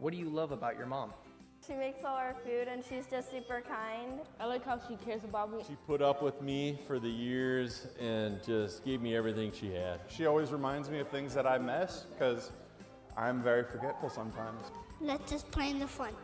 [0.00, 1.12] What do you love about your mom?
[1.66, 4.20] She makes all our food and she's just super kind.
[4.40, 5.62] I like how she cares about me.
[5.68, 10.00] She put up with me for the years and just gave me everything she had.
[10.08, 12.50] She always reminds me of things that I miss because
[13.14, 14.70] I'm very forgetful sometimes.
[15.02, 16.16] Let's just play in the front.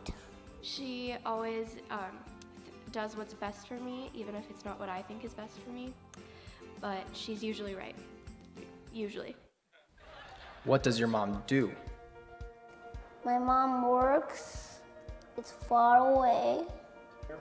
[0.63, 2.17] She always um,
[2.91, 5.69] does what's best for me, even if it's not what I think is best for
[5.69, 5.93] me.
[6.81, 7.95] But she's usually right.
[8.91, 9.35] Usually.
[10.63, 11.71] What does your mom do?
[13.27, 14.79] My mom works.
[15.37, 16.63] It's far away.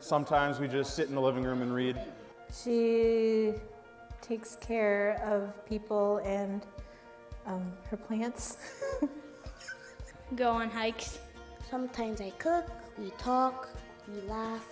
[0.01, 1.97] Sometimes we just sit in the living room and read.
[2.53, 3.53] She
[4.21, 6.67] takes care of people and
[7.47, 8.57] um, her plants.
[10.35, 11.21] Go on hikes.
[11.71, 12.67] Sometimes I cook,
[12.99, 13.69] we talk,
[14.13, 14.67] we laugh.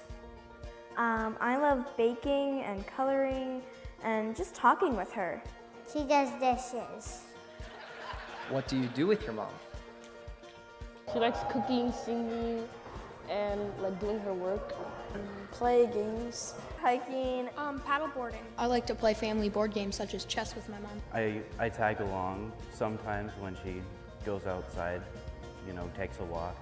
[0.96, 3.62] Um, I love baking and coloring
[4.02, 5.41] and just talking with her.
[5.92, 7.20] She does dishes.
[8.50, 9.55] What do you do with your mom?
[11.12, 12.66] She likes cooking, singing,
[13.30, 14.74] and like doing her work.
[15.52, 16.55] Play games.
[16.80, 17.48] Hiking.
[17.56, 18.42] Um, paddleboarding.
[18.58, 21.00] I like to play family board games such as chess with my mom.
[21.12, 23.83] I, I tag along sometimes when she
[24.24, 25.02] goes outside,
[25.66, 26.56] you know, takes a walk.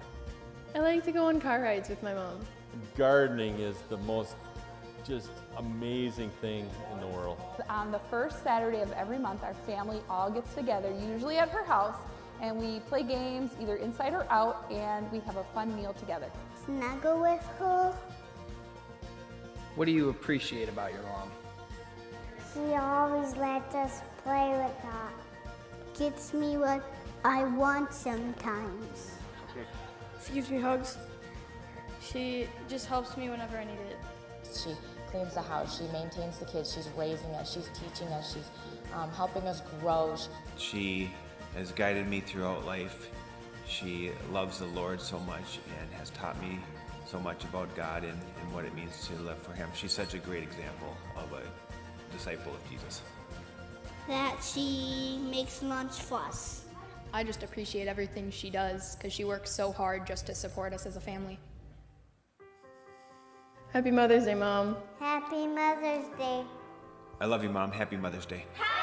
[0.75, 2.39] I like to go on car rides with my mom.
[2.95, 4.35] Gardening is the most
[5.05, 7.39] just amazing thing in the world.
[7.69, 11.63] On the first Saturday of every month, our family all gets together, usually at her
[11.63, 11.97] house,
[12.43, 16.29] and we play games either inside or out, and we have a fun meal together.
[16.65, 17.95] Snuggle with her.
[19.75, 21.31] What do you appreciate about your mom?
[22.53, 25.09] She always lets us play with her.
[25.97, 26.83] Gets me what
[27.23, 29.15] I want sometimes.
[30.27, 30.97] She gives me hugs.
[32.01, 33.97] She just helps me whenever I need it.
[34.53, 34.75] She
[35.09, 38.49] cleans the house, she maintains the kids, she's raising us, she's teaching us, she's
[38.93, 40.15] um, helping us grow.
[40.57, 41.09] She
[41.55, 43.09] has guided me throughout life.
[43.67, 46.59] She loves the Lord so much and has taught me
[47.05, 49.69] so much about God and, and what it means to live for Him.
[49.75, 51.41] She's such a great example of a
[52.11, 53.01] disciple of Jesus.
[54.07, 56.65] That she makes lunch for us.
[57.13, 60.85] I just appreciate everything she does because she works so hard just to support us
[60.85, 61.37] as a family.
[63.71, 64.77] Happy Mother's Day, Mom.
[64.99, 66.43] Happy Mother's Day.
[67.21, 67.71] I love you, Mom.
[67.71, 68.45] Happy Mother's Day.
[68.55, 68.82] Happy Mother's Day,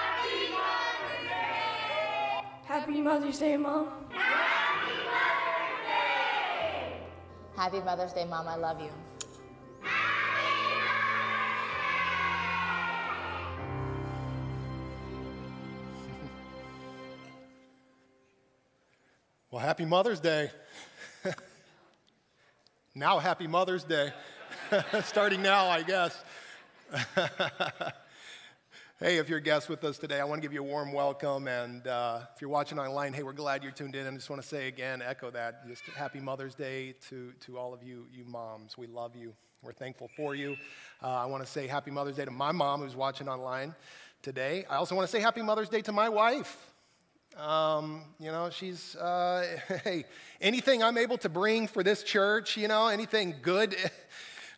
[2.71, 3.89] Happy Mother's Day Mom.
[4.13, 8.47] Happy Mother's Day, Happy Mother's Day, Mom.
[8.47, 8.91] I love you.
[19.51, 20.53] Well, happy Mother's Day.
[22.95, 24.13] now, happy Mother's Day.
[25.03, 26.23] Starting now, I guess.
[29.03, 30.93] Hey, if you're a guest with us today, I want to give you a warm
[30.93, 31.49] welcome.
[31.49, 34.07] And uh, if you're watching online, hey, we're glad you're tuned in.
[34.07, 35.67] And I just want to say again, echo that.
[35.67, 38.77] Just happy Mother's Day to, to all of you, you moms.
[38.77, 39.33] We love you.
[39.63, 40.55] We're thankful for you.
[41.03, 43.75] Uh, I want to say happy Mother's Day to my mom who's watching online
[44.21, 44.67] today.
[44.69, 46.71] I also want to say happy Mother's Day to my wife.
[47.39, 49.47] Um, you know, she's, uh,
[49.83, 50.05] hey,
[50.43, 53.75] anything I'm able to bring for this church, you know, anything good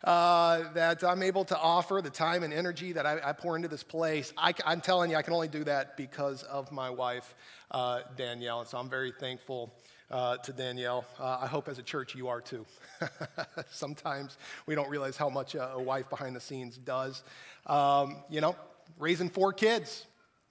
[0.03, 3.67] uh, that I'm able to offer, the time and energy that I, I pour into
[3.67, 7.35] this place, I, am telling you, I can only do that because of my wife,
[7.71, 8.59] uh, Danielle.
[8.59, 9.73] And so I'm very thankful
[10.11, 11.05] uh, to Danielle.
[11.19, 12.65] Uh, I hope as a church you are too.
[13.71, 17.23] Sometimes we don't realize how much a, a wife behind the scenes does.
[17.65, 18.55] Um, you know,
[18.99, 20.05] raising four kids.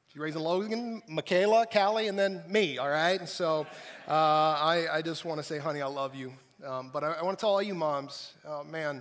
[0.09, 3.19] She's raising Logan, Michaela, Callie, and then me, all right?
[3.19, 3.67] And so
[4.07, 6.35] uh, I, I, just want to say, honey, I love you.
[6.67, 9.01] Um, but I, I, want to tell all you moms, uh, man,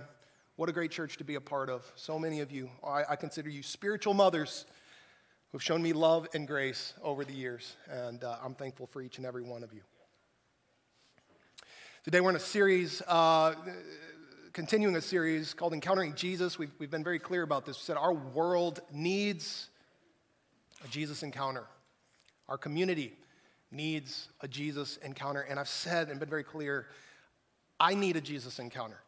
[0.62, 1.82] what a great church to be a part of.
[1.96, 4.64] So many of you, I, I, consider you spiritual mothers
[5.50, 7.74] who've shown me love and grace over the years.
[7.90, 9.80] And uh, I'm thankful for each and every one of you.
[12.04, 13.56] Today we're in a series, uh,
[14.52, 16.60] continuing a series called Encountering Jesus.
[16.60, 17.78] We've, we've been very clear about this.
[17.78, 19.68] We said our world needs
[20.84, 21.64] a Jesus encounter.
[22.48, 23.14] Our community
[23.72, 25.40] needs a Jesus encounter.
[25.40, 26.86] And I've said and been very clear
[27.80, 29.00] I need a Jesus encounter.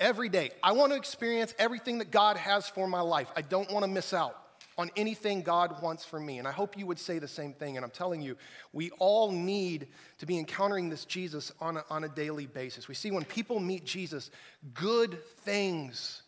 [0.00, 3.30] Every day, I want to experience everything that God has for my life.
[3.36, 4.34] I don't want to miss out
[4.78, 6.38] on anything God wants for me.
[6.38, 7.76] And I hope you would say the same thing.
[7.76, 8.38] And I'm telling you,
[8.72, 9.88] we all need
[10.18, 12.88] to be encountering this Jesus on a, on a daily basis.
[12.88, 14.30] We see when people meet Jesus,
[14.72, 16.22] good things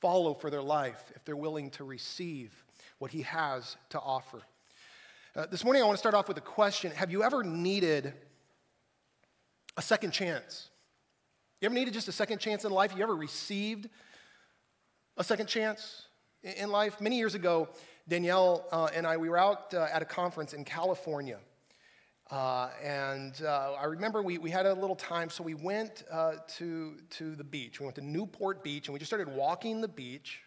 [0.00, 2.52] follow for their life if they're willing to receive
[3.00, 4.42] what he has to offer.
[5.34, 8.12] Uh, this morning, I want to start off with a question Have you ever needed
[9.76, 10.70] a second chance?
[11.60, 12.92] You ever needed just a second chance in life?
[12.96, 13.88] You ever received
[15.16, 16.06] a second chance
[16.44, 17.00] in life?
[17.00, 17.68] Many years ago,
[18.06, 21.38] Danielle uh, and I, we were out uh, at a conference in California.
[22.30, 26.34] Uh, and uh, I remember we, we had a little time, so we went uh,
[26.58, 27.80] to, to the beach.
[27.80, 30.38] We went to Newport Beach and we just started walking the beach.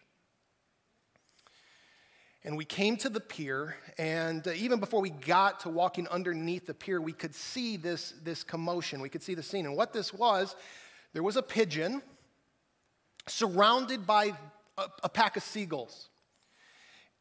[2.45, 6.65] And we came to the pier, and uh, even before we got to walking underneath
[6.65, 8.99] the pier, we could see this, this commotion.
[9.01, 9.67] We could see the scene.
[9.67, 10.55] And what this was,
[11.13, 12.01] there was a pigeon
[13.27, 14.33] surrounded by
[14.77, 16.09] a, a pack of seagulls.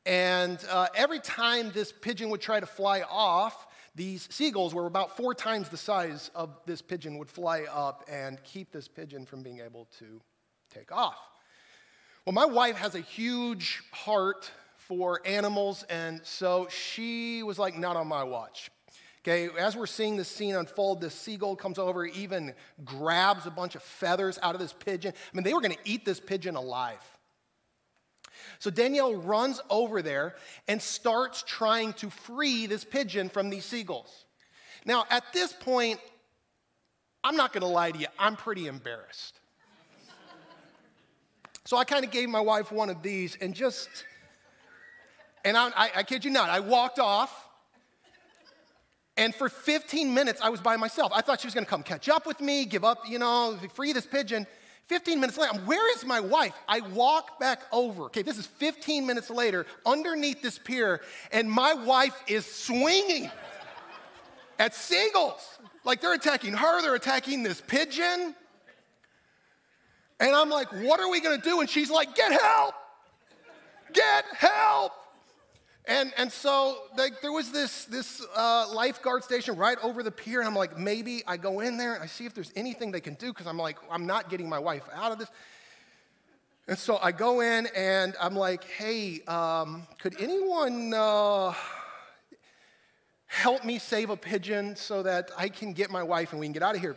[0.06, 5.16] And uh, every time this pigeon would try to fly off, these seagulls were about
[5.16, 9.42] four times the size of this pigeon would fly up and keep this pigeon from
[9.42, 10.20] being able to
[10.72, 11.19] take off.
[12.25, 17.96] Well, my wife has a huge heart for animals, and so she was like, not
[17.96, 18.70] on my watch.
[19.22, 23.75] Okay, as we're seeing this scene unfold, this seagull comes over, even grabs a bunch
[23.75, 25.12] of feathers out of this pigeon.
[25.12, 27.05] I mean, they were going to eat this pigeon alive.
[28.58, 30.37] So Danielle runs over there
[30.69, 34.25] and starts trying to free this pigeon from these seagulls.
[34.87, 36.00] Now, at this point,
[37.22, 39.38] I'm not going to lie to you, I'm pretty embarrassed.
[41.67, 43.88] So I kind of gave my wife one of these and just
[45.44, 47.49] and I, I, I kid you not, I walked off.
[49.16, 51.12] And for 15 minutes, I was by myself.
[51.14, 53.92] I thought she was gonna come catch up with me, give up, you know, free
[53.92, 54.46] this pigeon.
[54.86, 56.52] 15 minutes later, where is my wife?
[56.66, 58.04] I walk back over.
[58.04, 63.30] Okay, this is 15 minutes later, underneath this pier, and my wife is swinging
[64.58, 65.58] at seagulls.
[65.84, 68.34] Like they're attacking her, they're attacking this pigeon.
[70.18, 71.60] And I'm like, what are we gonna do?
[71.60, 72.74] And she's like, get help!
[73.92, 74.92] Get help!
[75.87, 80.41] And, and so like, there was this, this uh, lifeguard station right over the pier,
[80.41, 83.00] and I'm like, maybe I go in there and I see if there's anything they
[83.00, 85.29] can do, because I'm like, I'm not getting my wife out of this.
[86.69, 91.53] And so I go in and I'm like, hey, um, could anyone uh,
[93.27, 96.53] help me save a pigeon so that I can get my wife and we can
[96.53, 96.97] get out of here?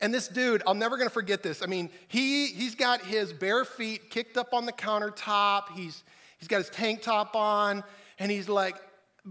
[0.00, 1.60] And this dude, I'm never gonna forget this.
[1.62, 5.70] I mean, he, he's got his bare feet kicked up on the countertop.
[5.74, 6.04] He's,
[6.40, 7.84] He's got his tank top on,
[8.18, 8.76] and he's like,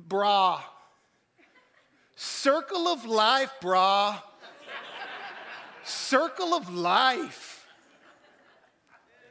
[0.07, 0.61] brah,
[2.15, 4.21] circle of life, brah.
[5.83, 7.67] circle of life.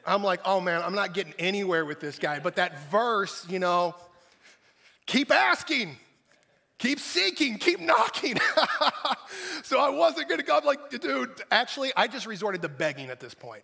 [0.04, 2.40] I'm like, oh man, I'm not getting anywhere with this guy.
[2.40, 3.94] But that verse, you know,
[5.06, 5.96] keep asking,
[6.78, 8.38] keep seeking, keep knocking.
[9.62, 13.20] so I wasn't gonna go, I'm like, dude, actually, I just resorted to begging at
[13.20, 13.62] this point.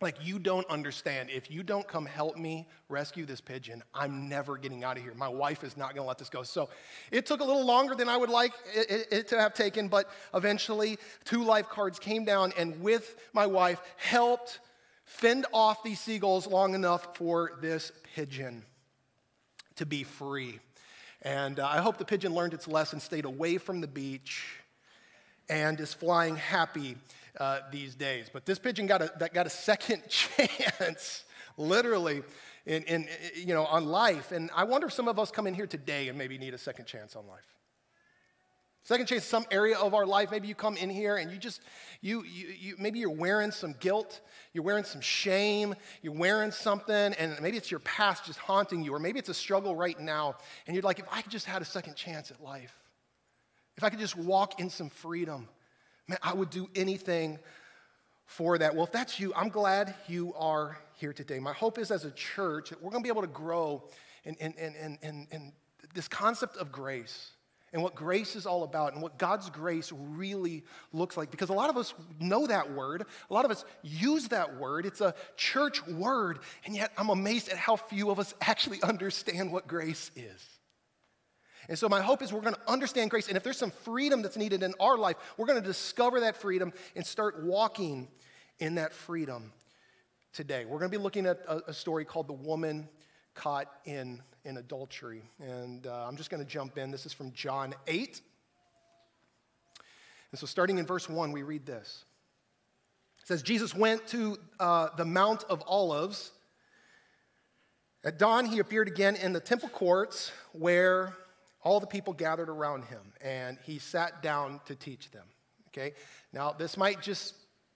[0.00, 1.28] Like, you don't understand.
[1.28, 5.12] If you don't come help me rescue this pigeon, I'm never getting out of here.
[5.14, 6.44] My wife is not going to let this go.
[6.44, 6.68] So
[7.10, 10.08] it took a little longer than I would like it, it, to have taken, but
[10.34, 14.60] eventually, two lifeguards came down and, with my wife, helped
[15.04, 18.62] fend off these seagulls long enough for this pigeon
[19.76, 20.60] to be free.
[21.22, 24.44] And uh, I hope the pigeon learned its lesson, stayed away from the beach,
[25.48, 26.96] and is flying happy
[27.38, 28.28] uh, these days.
[28.32, 31.24] But this pigeon got a, that got a second chance,
[31.56, 32.22] literally,
[32.66, 34.32] in, in, you know, on life.
[34.32, 36.58] And I wonder if some of us come in here today and maybe need a
[36.58, 37.46] second chance on life.
[38.88, 40.30] Second chance, some area of our life.
[40.30, 41.60] Maybe you come in here and you just,
[42.00, 44.20] you, you, you, maybe you're wearing some guilt,
[44.54, 48.94] you're wearing some shame, you're wearing something, and maybe it's your past just haunting you,
[48.94, 50.36] or maybe it's a struggle right now,
[50.66, 52.77] and you're like, if I could just had a second chance at life,
[53.78, 55.48] if I could just walk in some freedom,
[56.08, 57.38] Man, I would do anything
[58.24, 58.74] for that.
[58.74, 61.38] Well, if that's you, I'm glad you are here today.
[61.38, 63.84] My hope is as a church that we're going to be able to grow
[64.24, 65.52] in, in, in, in, in
[65.94, 67.32] this concept of grace
[67.74, 71.30] and what grace is all about and what God's grace really looks like.
[71.30, 74.86] Because a lot of us know that word, a lot of us use that word.
[74.86, 79.52] It's a church word, and yet I'm amazed at how few of us actually understand
[79.52, 80.57] what grace is.
[81.68, 83.28] And so, my hope is we're going to understand grace.
[83.28, 86.36] And if there's some freedom that's needed in our life, we're going to discover that
[86.36, 88.08] freedom and start walking
[88.58, 89.52] in that freedom
[90.32, 90.64] today.
[90.64, 92.88] We're going to be looking at a, a story called The Woman
[93.34, 95.22] Caught in, in Adultery.
[95.40, 96.90] And uh, I'm just going to jump in.
[96.90, 98.20] This is from John 8.
[100.30, 102.04] And so, starting in verse 1, we read this.
[103.20, 106.32] It says, Jesus went to uh, the Mount of Olives.
[108.04, 111.14] At dawn, he appeared again in the temple courts where
[111.62, 115.26] all the people gathered around him, and he sat down to teach them.
[115.68, 115.94] Okay?
[116.32, 117.34] Now, this might just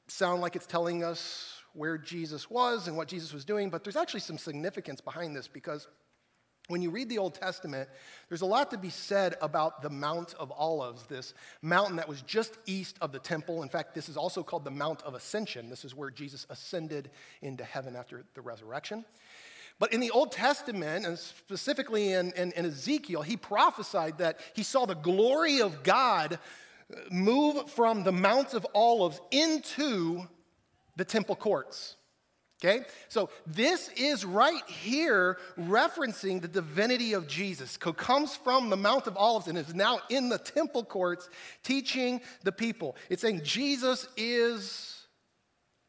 [0.08, 3.96] sound like it's telling us where Jesus was and what Jesus was doing, but there's
[3.96, 5.88] actually some significance behind this because
[6.68, 7.88] when you read the Old Testament,
[8.28, 12.22] there's a lot to be said about the Mount of Olives, this mountain that was
[12.22, 13.62] just east of the temple.
[13.62, 15.68] In fact, this is also called the Mount of Ascension.
[15.68, 17.10] This is where Jesus ascended
[17.42, 19.04] into heaven after the resurrection.
[19.82, 24.62] But in the Old Testament, and specifically in, in, in Ezekiel, he prophesied that he
[24.62, 26.38] saw the glory of God
[27.10, 30.22] move from the Mount of Olives into
[30.94, 31.96] the temple courts.
[32.64, 32.84] Okay?
[33.08, 39.08] So this is right here referencing the divinity of Jesus, who comes from the Mount
[39.08, 41.28] of Olives and is now in the temple courts
[41.64, 42.94] teaching the people.
[43.10, 44.91] It's saying Jesus is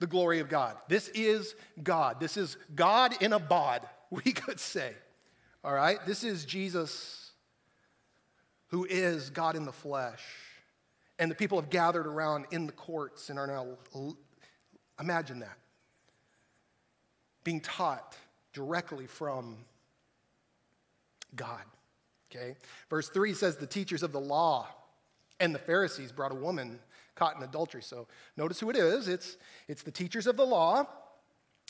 [0.03, 0.75] the glory of God.
[0.89, 2.19] This is God.
[2.19, 4.91] This is God in a bod, we could say.
[5.63, 5.98] All right?
[6.05, 7.31] This is Jesus
[8.67, 10.22] who is God in the flesh.
[11.19, 13.77] And the people have gathered around in the courts and are now,
[15.00, 15.57] imagine that
[17.45, 18.17] being taught
[18.51, 19.55] directly from
[21.33, 21.63] God.
[22.29, 22.57] Okay?
[22.89, 24.67] Verse 3 says the teachers of the law
[25.39, 26.79] and the Pharisees brought a woman
[27.15, 27.82] caught in adultery.
[27.82, 29.08] So notice who it is.
[29.08, 30.88] It's, it's the teachers of the law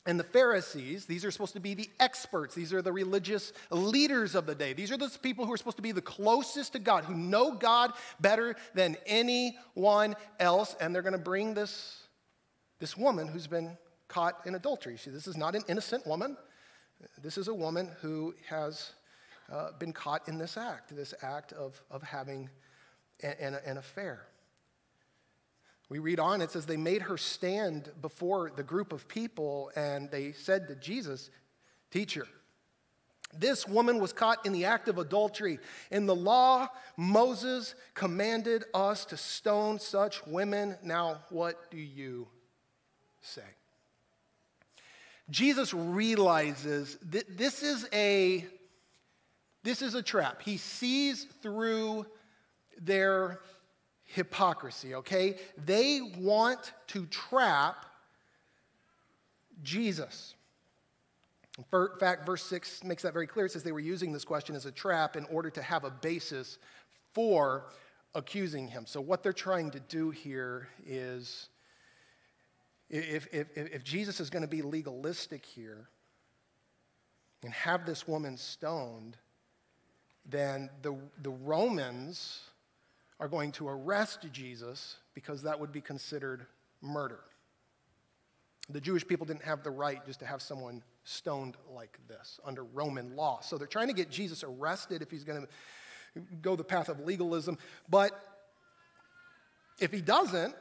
[0.06, 1.06] and the Pharisees.
[1.06, 2.56] These are supposed to be the experts.
[2.56, 4.74] These are the religious leaders of the day.
[4.74, 7.52] These are those people who are supposed to be the closest to God, who know
[7.52, 10.76] God better than anyone else.
[10.80, 12.02] And they're going to bring this,
[12.80, 14.98] this woman who's been caught in adultery.
[14.98, 16.38] See, this is not an innocent woman.
[17.22, 18.92] This is a woman who has
[19.52, 22.50] uh, been caught in this act, this act of, of having
[23.22, 24.28] an, an affair.
[25.94, 30.10] We read on, it says, They made her stand before the group of people and
[30.10, 31.30] they said to Jesus,
[31.92, 32.26] Teacher,
[33.38, 35.60] this woman was caught in the act of adultery.
[35.92, 40.78] In the law, Moses commanded us to stone such women.
[40.82, 42.28] Now, what do you
[43.22, 43.44] say?
[45.30, 48.48] Jesus realizes that this is a
[49.62, 50.42] this is a trap.
[50.42, 52.08] He sees through
[52.82, 53.42] their
[54.14, 55.38] hypocrisy, okay?
[55.66, 57.86] They want to trap
[59.64, 60.36] Jesus.
[61.58, 61.66] In
[62.00, 63.46] fact, verse 6 makes that very clear.
[63.46, 65.92] It says they were using this question as a trap in order to have a
[65.92, 66.58] basis
[67.14, 67.66] for
[68.16, 68.86] accusing him.
[68.86, 71.50] So, what they're trying to do here is
[72.90, 75.90] if, if, if Jesus is going to be legalistic here
[77.44, 79.18] and have this woman stoned,
[80.26, 82.42] then the, the Romans
[83.20, 86.46] are going to arrest Jesus because that would be considered
[86.82, 87.20] murder.
[88.70, 92.64] The Jewish people didn't have the right just to have someone stoned like this under
[92.64, 93.42] Roman law.
[93.42, 97.02] So they're trying to get Jesus arrested if he's going to go the path of
[97.02, 97.58] legalism.
[97.90, 98.12] But
[99.80, 100.56] if he doesn't,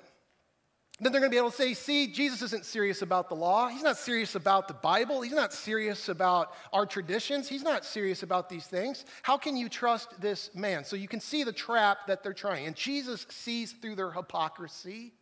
[1.01, 3.69] then they're going to be able to say, see, Jesus isn't serious about the law.
[3.69, 5.21] He's not serious about the Bible.
[5.23, 7.49] He's not serious about our traditions.
[7.49, 9.05] He's not serious about these things.
[9.23, 10.85] How can you trust this man?
[10.85, 12.67] So you can see the trap that they're trying.
[12.67, 15.13] And Jesus sees through their hypocrisy.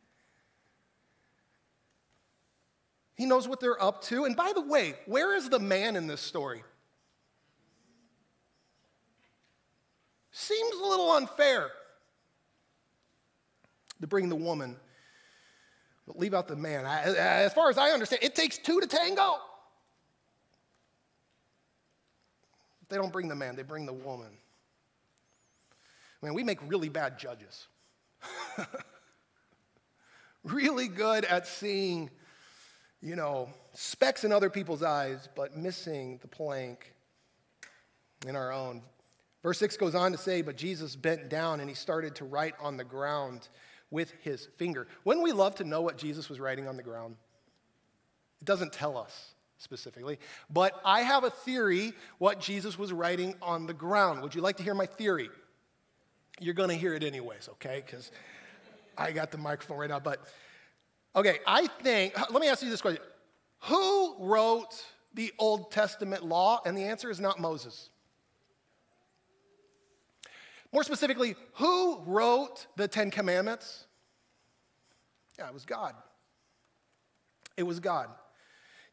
[3.14, 4.24] He knows what they're up to.
[4.24, 6.62] And by the way, where is the man in this story?
[10.32, 11.70] Seems a little unfair
[14.00, 14.76] to bring the woman
[16.06, 16.84] but leave out the man.
[16.86, 19.36] As far as I understand, it takes two to tango.
[22.88, 24.32] They don't bring the man, they bring the woman.
[26.22, 27.66] Man, we make really bad judges.
[30.44, 32.10] really good at seeing,
[33.00, 36.92] you know, specks in other people's eyes, but missing the plank
[38.26, 38.82] in our own.
[39.42, 42.54] Verse 6 goes on to say, But Jesus bent down and he started to write
[42.60, 43.48] on the ground
[43.90, 44.86] with his finger.
[45.04, 47.16] Wouldn't we love to know what Jesus was writing on the ground?
[48.40, 50.18] It doesn't tell us specifically,
[50.48, 54.22] but I have a theory what Jesus was writing on the ground.
[54.22, 55.28] Would you like to hear my theory?
[56.40, 57.82] You're going to hear it anyways, okay?
[57.84, 58.10] Because
[58.96, 60.00] I got the microphone right now.
[60.00, 60.20] But
[61.14, 63.02] okay, I think, let me ask you this question
[63.64, 64.82] Who wrote
[65.12, 66.60] the Old Testament law?
[66.64, 67.90] And the answer is not Moses.
[70.72, 73.86] More specifically, who wrote the Ten Commandments?
[75.38, 75.94] Yeah, it was God.
[77.56, 78.08] It was God.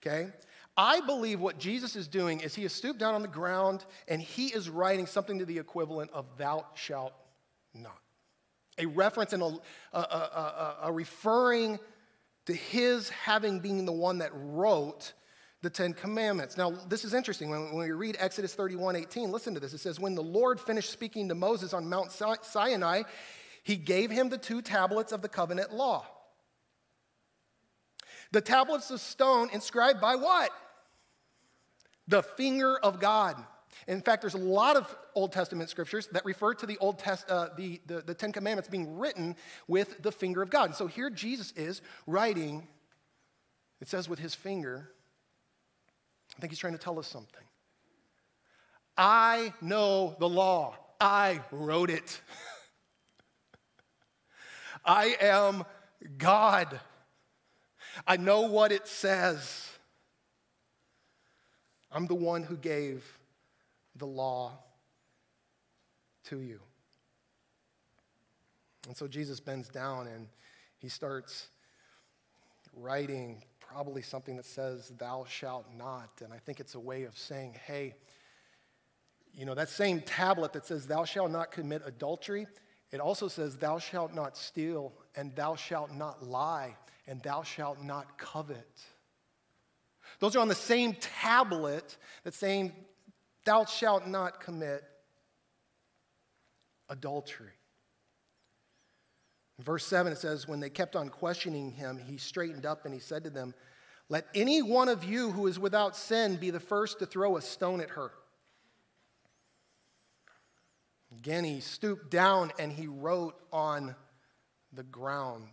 [0.02, 0.32] Okay?
[0.76, 4.22] I believe what Jesus is doing is he has stooped down on the ground and
[4.22, 7.14] he is writing something to the equivalent of thou shalt
[7.74, 8.00] not.
[8.78, 9.58] A reference and a,
[9.94, 11.80] a, a, a referring
[12.46, 15.14] to his having been the one that wrote
[15.62, 16.58] the Ten Commandments.
[16.58, 17.50] Now, this is interesting.
[17.50, 19.74] When, when we read Exodus 31 18, listen to this.
[19.74, 23.04] It says, When the Lord finished speaking to Moses on Mount Sinai,
[23.64, 26.06] he gave him the two tablets of the covenant law.
[28.32, 30.52] The tablets of stone inscribed by what?
[32.08, 33.44] The finger of God.
[33.88, 37.30] In fact, there's a lot of Old Testament scriptures that refer to the Old Test,
[37.30, 39.36] uh, the, the, the Ten Commandments being written
[39.68, 40.66] with the finger of God.
[40.66, 42.68] And so here Jesus is writing,
[43.80, 44.92] it says with his finger,
[46.38, 47.44] I think he's trying to tell us something.
[48.96, 52.22] I know the law, I wrote it.
[54.86, 55.64] I am
[56.18, 56.80] God.
[58.06, 59.68] I know what it says.
[61.92, 63.18] I'm the one who gave
[63.96, 64.60] the law
[66.26, 66.60] to you.
[68.88, 70.28] And so Jesus bends down and
[70.78, 71.48] he starts
[72.74, 73.44] writing
[73.78, 76.10] probably something that says, Thou shalt not.
[76.24, 77.94] And I think it's a way of saying, Hey,
[79.36, 82.48] you know, that same tablet that says, Thou shalt not commit adultery,
[82.92, 87.80] it also says, Thou shalt not steal, and thou shalt not lie, and thou shalt
[87.84, 88.82] not covet.
[90.20, 92.74] Those are on the same tablet that's saying,
[93.46, 94.86] Thou shalt not commit
[96.90, 97.54] adultery.
[99.60, 102.94] In verse 7, it says, When they kept on questioning him, he straightened up and
[102.94, 103.54] he said to them,
[104.10, 107.42] Let any one of you who is without sin be the first to throw a
[107.42, 108.12] stone at her.
[111.18, 113.96] Again, he stooped down and he wrote on
[114.72, 115.50] the ground.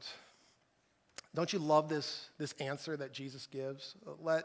[1.35, 3.97] Don't you love this, this answer that Jesus gives?
[4.21, 4.45] Let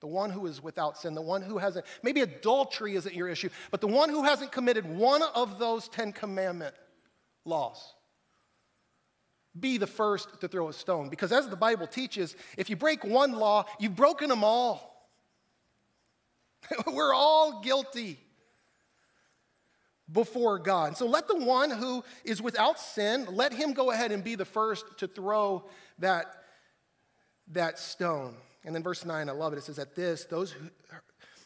[0.00, 3.50] the one who is without sin, the one who hasn't, maybe adultery isn't your issue,
[3.70, 6.74] but the one who hasn't committed one of those Ten Commandment
[7.44, 7.94] laws
[9.58, 11.08] be the first to throw a stone.
[11.08, 15.10] Because as the Bible teaches, if you break one law, you've broken them all.
[16.86, 18.18] We're all guilty
[20.10, 20.96] before God.
[20.96, 24.44] So let the one who is without sin, let him go ahead and be the
[24.44, 25.64] first to throw
[25.98, 26.26] that,
[27.48, 28.34] that stone.
[28.64, 29.58] And then verse 9, I love it.
[29.58, 30.68] It says, At this, those who,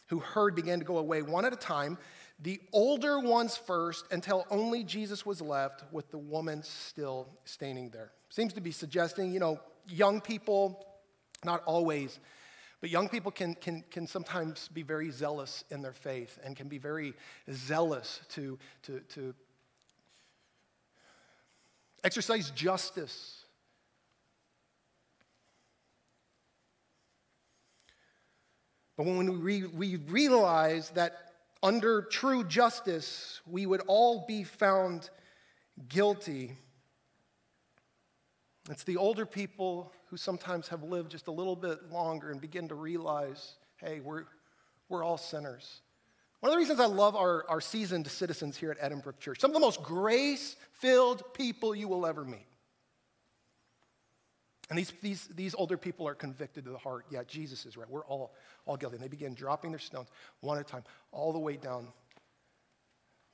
[0.08, 1.98] who heard began to go away one at a time,
[2.38, 8.12] the older ones first, until only Jesus was left with the woman still standing there.
[8.28, 10.85] Seems to be suggesting, you know, young people,
[11.45, 12.19] not always,
[12.81, 16.69] but young people can, can, can sometimes be very zealous in their faith and can
[16.69, 17.14] be very
[17.50, 19.35] zealous to, to, to
[22.05, 23.45] exercise justice.
[28.97, 31.25] But when we, we realize that
[31.67, 35.11] under true justice, we would all be found
[35.89, 36.57] guilty.
[38.71, 42.69] It's the older people who sometimes have lived just a little bit longer and begin
[42.69, 44.25] to realize hey, we're,
[44.89, 45.81] we're all sinners.
[46.41, 49.50] One of the reasons I love our, our seasoned citizens here at Edinburgh Church, some
[49.50, 52.47] of the most grace filled people you will ever meet.
[54.69, 57.07] And these, these, these older people are convicted to the heart.
[57.11, 57.89] Yeah, Jesus is right.
[57.89, 58.97] We're all, all guilty.
[58.97, 60.09] And they begin dropping their stones
[60.41, 61.89] one at a time, all the way down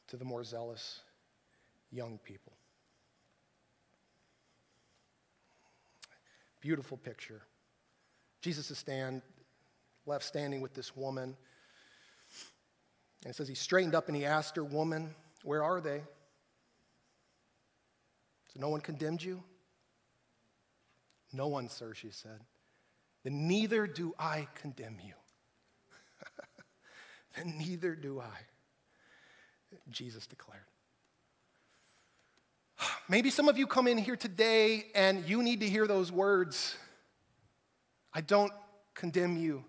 [0.08, 1.00] to the more zealous
[1.90, 2.52] young people.
[6.60, 7.40] Beautiful picture.
[8.42, 9.22] Jesus is stand,
[10.04, 11.34] left standing with this woman.
[13.24, 15.14] And it says he straightened up and he asked her, Woman,
[15.44, 16.02] where are they?
[18.52, 19.42] So no one condemned you?
[21.32, 22.40] No one, sir, she said.
[23.24, 25.14] Then neither do I condemn you.
[27.36, 28.38] then neither do I,
[29.90, 30.62] Jesus declared.
[33.08, 36.76] Maybe some of you come in here today and you need to hear those words
[38.14, 38.52] I don't
[38.94, 39.64] condemn you.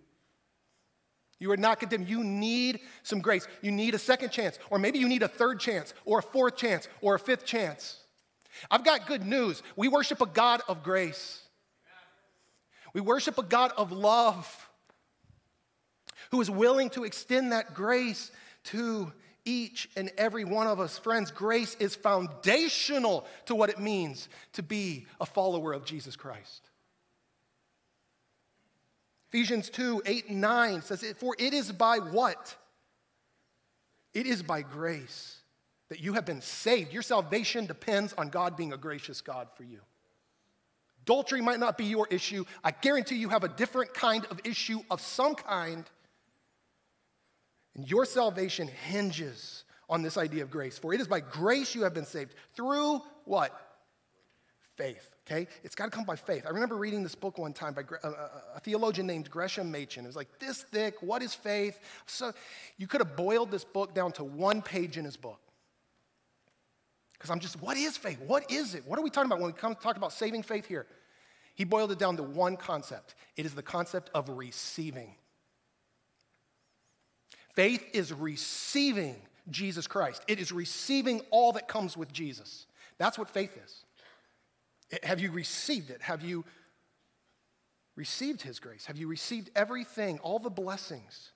[1.40, 2.08] You are not condemned.
[2.08, 3.48] You need some grace.
[3.62, 6.56] You need a second chance, or maybe you need a third chance, or a fourth
[6.56, 8.00] chance, or a fifth chance.
[8.70, 9.64] I've got good news.
[9.76, 11.43] We worship a God of grace.
[12.94, 14.70] We worship a God of love
[16.32, 18.32] who is willing to extend that grace
[18.66, 19.12] to
[19.46, 20.98] each and every one of us.
[20.98, 26.70] Friends, grace is foundational to what it means to be a follower of Jesus Christ.
[29.30, 32.56] Ephesians 2 8 and 9 says, For it is by what?
[34.14, 35.38] It is by grace
[35.90, 36.94] that you have been saved.
[36.94, 39.80] Your salvation depends on God being a gracious God for you.
[41.04, 42.46] Adultery might not be your issue.
[42.64, 45.84] I guarantee you have a different kind of issue of some kind.
[47.76, 50.78] And your salvation hinges on this idea of grace.
[50.78, 53.52] For it is by grace you have been saved through what?
[54.78, 55.14] Faith.
[55.28, 55.48] Okay?
[55.64, 56.46] It's got to come by faith.
[56.46, 59.30] I remember reading this book one time by a, a, uh, uh, a theologian named
[59.30, 60.06] Gresham Machen.
[60.06, 61.02] It was like this thick.
[61.02, 61.80] What is faith?
[62.06, 62.32] So
[62.78, 65.40] you could have boiled this book down to one page in his book.
[67.24, 68.20] Because I'm just, what is faith?
[68.28, 68.86] What is it?
[68.86, 70.86] What are we talking about when we come talk about saving faith here?
[71.56, 75.16] He boiled it down to one concept it is the concept of receiving.
[77.56, 79.16] Faith is receiving
[79.50, 82.68] Jesus Christ, it is receiving all that comes with Jesus.
[82.98, 83.86] That's what faith is.
[84.92, 86.02] Eh, have you received it?
[86.02, 86.44] Have you
[87.96, 88.86] received his grace?
[88.88, 91.32] Have you received everything, all the blessings,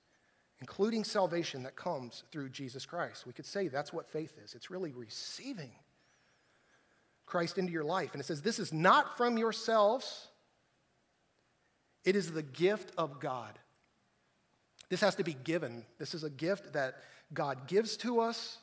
[0.59, 3.25] including salvation that comes through Jesus Christ?
[3.25, 4.55] We could say that's what faith is.
[4.55, 5.71] It's really receiving
[7.25, 8.13] Christ into your life.
[8.13, 10.27] And it says, This is not from yourselves,
[12.05, 13.59] it is the gift of God.
[14.89, 15.85] This has to be given.
[15.99, 16.95] This is a gift that
[17.33, 18.57] God gives to us,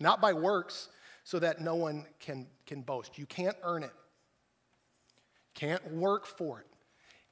[0.00, 0.88] not by works,
[1.22, 3.18] so that no one can, can boast.
[3.18, 3.92] You can't earn it,
[5.54, 6.66] can't work for it.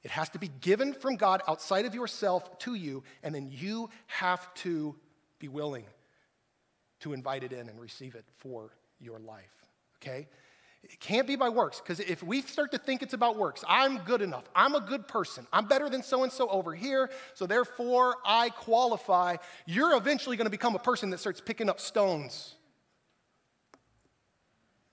[0.03, 3.89] It has to be given from God outside of yourself to you, and then you
[4.07, 4.95] have to
[5.39, 5.85] be willing
[6.99, 9.65] to invite it in and receive it for your life,
[10.01, 10.27] okay?
[10.83, 13.99] It can't be by works, because if we start to think it's about works, I'm
[13.99, 17.45] good enough, I'm a good person, I'm better than so and so over here, so
[17.45, 22.55] therefore I qualify, you're eventually going to become a person that starts picking up stones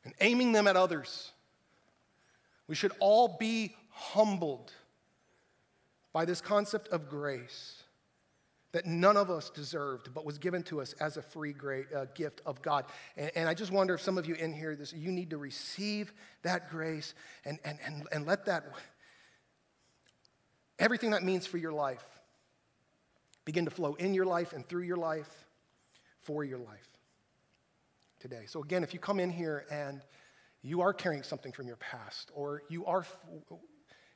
[0.04, 1.32] and aiming them at others.
[2.68, 4.72] We should all be humbled
[6.12, 7.82] by this concept of grace
[8.72, 12.04] that none of us deserved, but was given to us as a free great, uh,
[12.14, 12.84] gift of God.
[13.16, 15.38] And, and, I just wonder if some of you in here, this, you need to
[15.38, 18.64] receive that grace and, and, and, and let that,
[20.78, 22.04] everything that means for your life,
[23.44, 25.46] begin to flow in your life and through your life
[26.22, 26.88] for your life
[28.20, 28.44] today.
[28.46, 30.02] So, again, if you come in here and
[30.62, 33.04] you are carrying something from your past, or you are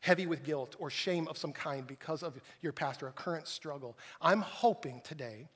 [0.05, 3.49] heavy with guilt or shame of some kind because of your past or a current
[3.49, 5.49] struggle, I'm hoping today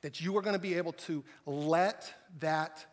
[0.00, 2.86] that you are going to be able to let that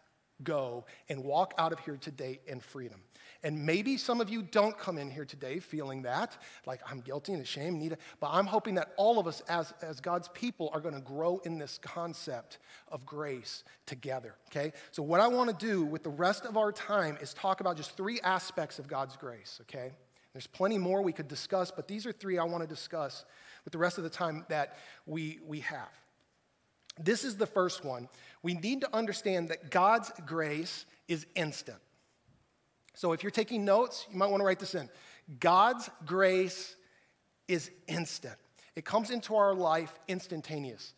[0.43, 2.99] go and walk out of here today in freedom.
[3.41, 7.31] And maybe some of you don't come in here today feeling that, like I'm guilty
[7.31, 7.95] and ashamed, need.
[8.19, 11.39] But I'm hoping that all of us as, as God's people are going to grow
[11.45, 12.57] in this concept
[12.89, 14.73] of grace together, okay?
[14.91, 17.77] So, what I want to do with the rest of our time is talk about
[17.77, 19.93] just three aspects of God's grace, okay?
[20.33, 23.23] There's plenty more we could discuss, but these are three I want to discuss
[23.63, 25.89] with the rest of the time that we, we have.
[26.99, 28.09] This is the first one.
[28.41, 31.77] We need to understand that God's grace is instant.
[32.95, 34.89] So if you're taking notes, you might want to write this in.
[35.39, 36.75] God's grace
[37.47, 38.35] is instant,
[38.75, 40.93] it comes into our life instantaneously.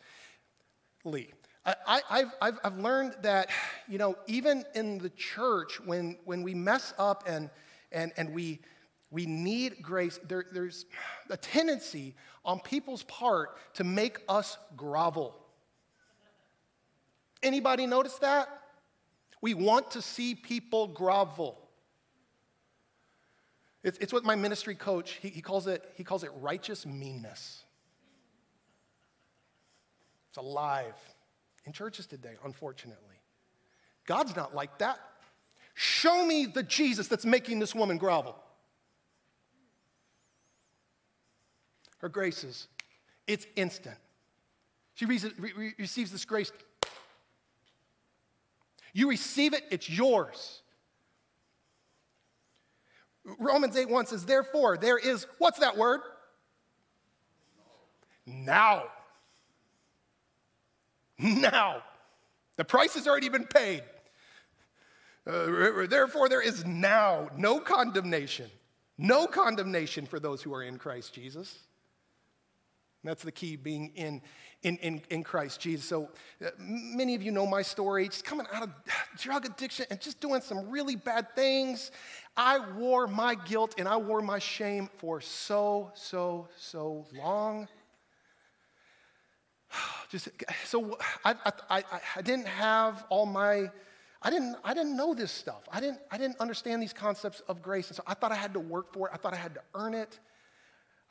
[1.65, 3.49] I, have I've, I've learned that,
[3.87, 7.49] you know, even in the church, when, when we mess up and,
[7.91, 8.59] and, and we,
[9.15, 10.19] we need grace.
[10.27, 10.85] There, there's
[11.29, 15.39] a tendency on people's part to make us grovel.
[17.41, 18.49] Anybody notice that?
[19.39, 21.57] We want to see people grovel.
[23.83, 27.63] It's, it's what my ministry coach, he, he, calls it, he calls it righteous meanness.
[30.27, 30.95] It's alive
[31.63, 33.15] in churches today, unfortunately.
[34.05, 34.99] God's not like that.
[35.73, 38.41] Show me the Jesus that's making this woman grovel.
[42.05, 42.67] Her graces.
[43.25, 43.97] It's instant.
[44.93, 46.51] She receives this grace.
[48.93, 50.61] You receive it, it's yours.
[53.39, 56.01] Romans 8 1 says, Therefore, there is, what's that word?
[58.27, 58.83] Now.
[61.17, 61.81] Now.
[62.57, 63.81] The price has already been paid.
[65.25, 68.51] Uh, therefore, there is now no condemnation.
[68.99, 71.64] No condemnation for those who are in Christ Jesus.
[73.05, 74.21] That's the key, being in,
[74.63, 75.85] in, in, in Christ Jesus.
[75.85, 76.09] So
[76.43, 78.69] uh, many of you know my story, just coming out of
[79.17, 81.91] drug addiction and just doing some really bad things.
[82.35, 87.67] I wore my guilt and I wore my shame for so, so, so long.
[90.09, 90.29] Just
[90.65, 91.83] so I, I, I,
[92.17, 93.69] I didn't have all my
[94.25, 95.61] I didn't, I didn't know this stuff.
[95.71, 97.89] I didn't, I didn't understand these concepts of grace.
[97.89, 99.11] And so I thought I had to work for it.
[99.13, 100.19] I thought I had to earn it.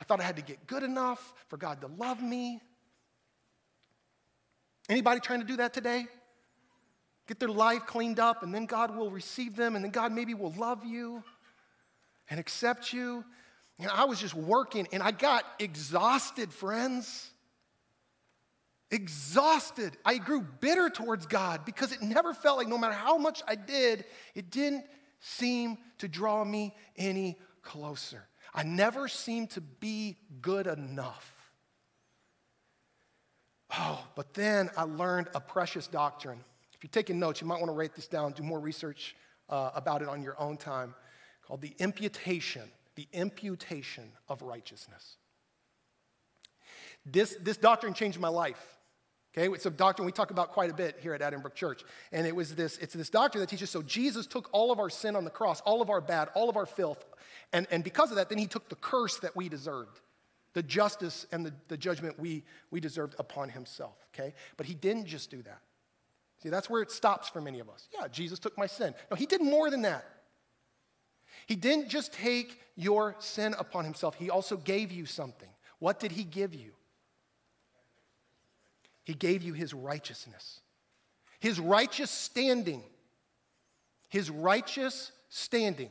[0.04, 2.60] I thought I had to get good enough for God to love me.
[4.86, 6.04] Anybody trying to do that today?
[7.26, 10.34] Get their life cleaned up, and then God will receive them, and then God maybe
[10.34, 11.24] will love you
[12.28, 13.24] and accept you.
[13.78, 17.30] And I was just working, and I got exhausted, friends.
[18.90, 19.96] Exhausted.
[20.04, 23.54] I grew bitter towards God because it never felt like no matter how much I
[23.54, 24.84] did, it didn't
[25.20, 28.28] seem to draw me any closer.
[28.54, 31.32] I never seemed to be good enough.
[33.76, 36.38] Oh, but then I learned a precious doctrine.
[36.72, 39.16] If you're taking notes, you might want to write this down, do more research
[39.48, 40.94] uh, about it on your own time,
[41.44, 45.16] called the imputation, the imputation of righteousness.
[47.04, 48.78] This, this doctrine changed my life.
[49.36, 51.82] Okay, it's a doctrine we talk about quite a bit here at Edinburgh Church.
[52.12, 54.88] And it was this, it's this doctrine that teaches so Jesus took all of our
[54.88, 57.04] sin on the cross, all of our bad, all of our filth.
[57.52, 60.00] And, and because of that, then he took the curse that we deserved,
[60.52, 63.96] the justice and the, the judgment we, we deserved upon himself.
[64.14, 64.34] Okay?
[64.56, 65.62] But he didn't just do that.
[66.40, 67.88] See, that's where it stops for many of us.
[67.92, 68.94] Yeah, Jesus took my sin.
[69.10, 70.04] No, he did more than that.
[71.46, 75.48] He didn't just take your sin upon himself, he also gave you something.
[75.80, 76.72] What did he give you?
[79.04, 80.60] He gave you his righteousness,
[81.40, 82.82] his righteous standing.
[84.08, 85.90] His righteous standing.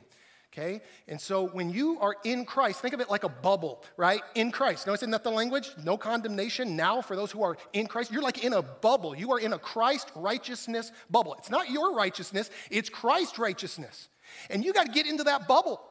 [0.54, 0.82] Okay?
[1.08, 4.21] And so when you are in Christ, think of it like a bubble, right?
[4.36, 4.88] In Christ.
[4.88, 5.71] Notice isn't that the language?
[5.84, 8.12] No condemnation now for those who are in Christ.
[8.12, 9.13] You're like in a bubble.
[9.13, 11.34] You are in a Christ righteousness bubble.
[11.39, 14.10] It's not your righteousness, it's Christ righteousness.
[14.49, 15.82] And you got to get into that bubble.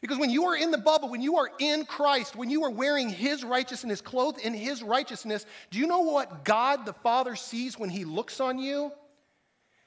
[0.00, 2.70] Because when you are in the bubble, when you are in Christ, when you are
[2.70, 7.78] wearing His righteousness, clothed in His righteousness, do you know what God the Father sees
[7.78, 8.92] when He looks on you?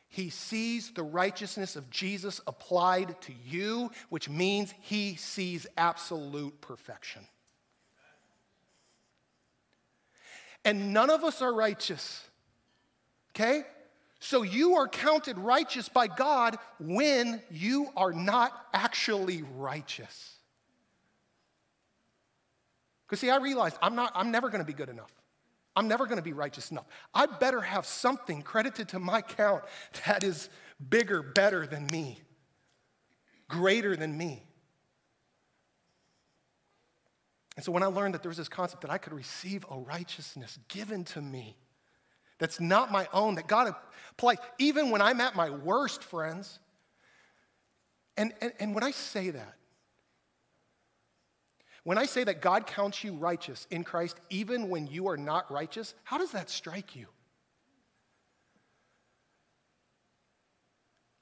[0.08, 7.22] He sees the righteousness of Jesus applied to you, which means He sees absolute perfection.
[10.66, 12.28] And none of us are righteous,
[13.32, 13.64] okay?
[14.20, 20.36] So you are counted righteous by God when you are not actually righteous.
[23.08, 25.12] Because see, I realized I'm not, I'm never gonna be good enough.
[25.76, 26.86] I'm never gonna be righteous enough.
[27.14, 29.64] I better have something credited to my count
[30.06, 30.50] that is
[30.90, 32.22] bigger, better than me,
[33.48, 34.44] greater than me.
[37.56, 39.78] And so when I learned that there was this concept that I could receive a
[39.78, 41.58] righteousness given to me
[42.40, 43.76] that's not my own, that God
[44.12, 46.60] applies, even when I'm at my worst, friends.
[48.18, 49.56] And, and, and when I say that,
[51.84, 55.52] when I say that God counts you righteous in Christ, even when you are not
[55.52, 57.08] righteous, how does that strike you?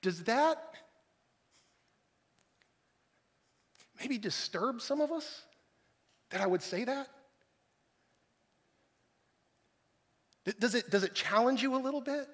[0.01, 0.62] Does that
[3.99, 5.43] maybe disturb some of us
[6.30, 7.08] that I would say that?
[10.60, 12.27] Does it, does it challenge you a little bit?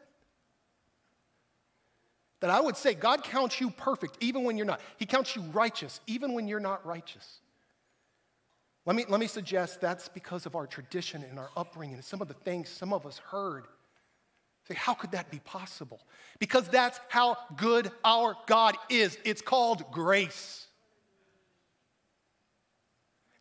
[2.42, 4.82] That I would say God counts you perfect even when you're not.
[4.98, 7.40] He counts you righteous even when you're not righteous.
[8.86, 12.22] Let me, let me suggest that's because of our tradition and our upbringing and some
[12.22, 13.66] of the things some of us heard.
[14.68, 16.02] Say, how could that be possible?
[16.40, 19.18] Because that's how good our God is.
[19.26, 20.68] It's called grace.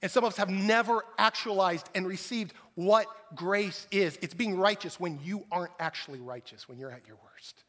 [0.03, 4.19] And some of us have never actualized and received what grace is.
[4.21, 7.63] It's being righteous when you aren't actually righteous, when you're at your worst.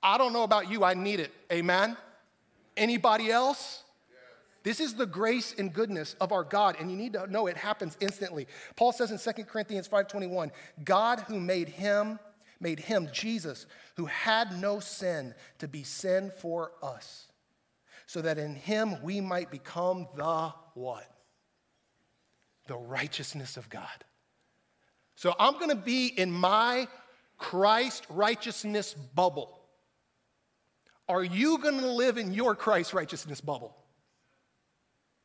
[0.00, 1.32] I don't know about you, I need it.
[1.52, 1.96] Amen?
[2.76, 3.82] Anybody else?
[4.62, 7.56] This is the grace and goodness of our God, and you need to know it
[7.56, 8.46] happens instantly.
[8.76, 10.52] Paul says in 2 Corinthians 5:21,
[10.84, 12.20] God who made him,
[12.60, 17.28] made him, Jesus, who had no sin, to be sin for us
[18.08, 21.06] so that in him we might become the what?
[22.66, 23.86] The righteousness of God.
[25.14, 26.88] So I'm going to be in my
[27.36, 29.60] Christ righteousness bubble.
[31.06, 33.76] Are you going to live in your Christ righteousness bubble?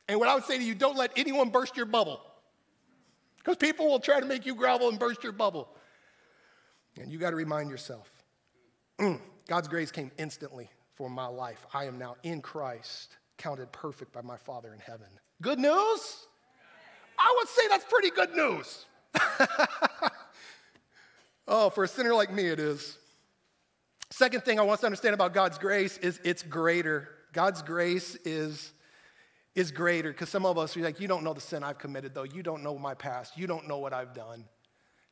[0.06, 2.20] And what I would say to you, don't let anyone burst your bubble.
[3.38, 5.70] Because people will try to make you grovel and burst your bubble.
[7.00, 8.10] And you got to remind yourself
[9.00, 9.18] mm,
[9.48, 11.66] God's grace came instantly for my life.
[11.72, 15.08] I am now in Christ, counted perfect by my Father in heaven.
[15.42, 16.26] Good news?
[17.18, 18.86] I would say that's pretty good news.
[21.48, 22.98] oh, for a sinner like me, it is.
[24.10, 27.08] Second thing I want us to understand about God's grace is it's greater.
[27.32, 28.72] God's grace is,
[29.54, 32.14] is greater because some of us are like, you don't know the sin I've committed,
[32.14, 32.22] though.
[32.24, 33.36] You don't know my past.
[33.36, 34.44] You don't know what I've done.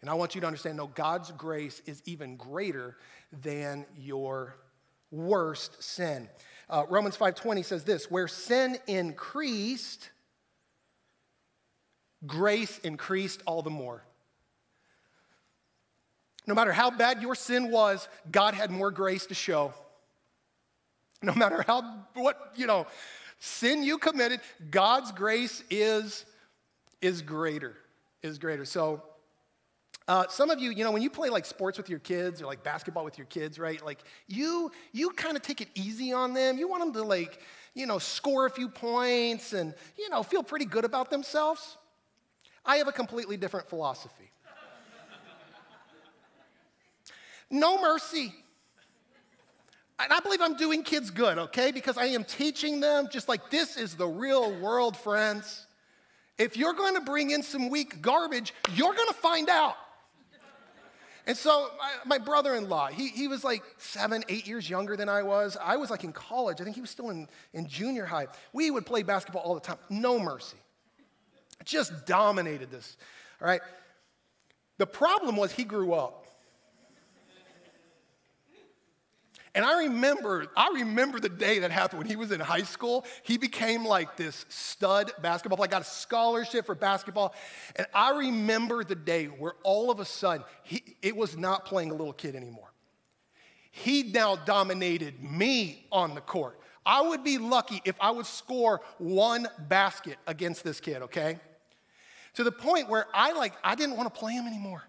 [0.00, 2.96] And I want you to understand, no, God's grace is even greater
[3.32, 4.56] than your
[5.12, 6.28] worst sin.
[6.68, 10.10] Uh, Romans 5:20 says this, where sin increased,
[12.26, 14.02] grace increased all the more.
[16.46, 19.72] No matter how bad your sin was, God had more grace to show.
[21.22, 21.82] No matter how
[22.14, 22.86] what, you know,
[23.38, 26.24] sin you committed, God's grace is
[27.00, 27.76] is greater.
[28.22, 28.64] Is greater.
[28.64, 29.02] So
[30.08, 32.46] uh, some of you, you know, when you play like sports with your kids or
[32.46, 33.84] like basketball with your kids, right?
[33.84, 36.58] Like you, you kind of take it easy on them.
[36.58, 37.40] You want them to like,
[37.74, 41.76] you know, score a few points and, you know, feel pretty good about themselves.
[42.64, 44.30] I have a completely different philosophy.
[47.50, 48.34] no mercy.
[49.98, 51.70] And I believe I'm doing kids good, okay?
[51.70, 55.66] Because I am teaching them just like this is the real world, friends.
[56.38, 59.76] If you're going to bring in some weak garbage, you're going to find out.
[61.26, 65.22] And so my, my brother-in-law, he, he was like seven, eight years younger than I
[65.22, 65.56] was.
[65.60, 66.60] I was like in college.
[66.60, 68.26] I think he was still in, in junior high.
[68.52, 69.78] We would play basketball all the time.
[69.88, 70.56] No mercy.
[71.64, 72.96] Just dominated this.
[73.40, 73.60] All right.
[74.78, 76.21] The problem was he grew up.
[79.54, 83.04] And I remember, I remember the day that happened when he was in high school.
[83.22, 87.34] He became like this stud basketball player, got a scholarship for basketball.
[87.76, 91.90] And I remember the day where all of a sudden, he, it was not playing
[91.90, 92.72] a little kid anymore.
[93.70, 96.58] He now dominated me on the court.
[96.84, 101.38] I would be lucky if I would score one basket against this kid, okay?
[102.34, 104.82] To the point where I like, I didn't want to play him anymore.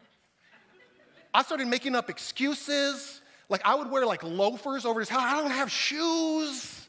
[1.33, 3.21] I started making up excuses.
[3.49, 5.21] Like I would wear like loafers over his house.
[5.23, 6.87] I don't have shoes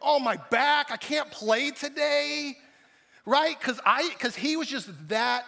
[0.00, 0.90] on my back.
[0.90, 2.56] I can't play today.
[3.24, 3.58] Right?
[3.58, 5.44] Because I because he was just that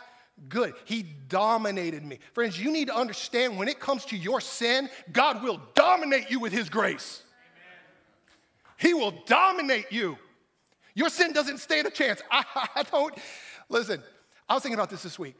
[0.48, 0.74] good.
[0.84, 2.18] He dominated me.
[2.32, 6.40] Friends, you need to understand when it comes to your sin, God will dominate you
[6.40, 7.22] with his grace.
[8.76, 10.16] He will dominate you.
[10.94, 12.22] Your sin doesn't stand a chance.
[12.30, 12.44] I,
[12.76, 13.14] I don't
[13.68, 14.02] listen.
[14.48, 15.34] I was thinking about this this week.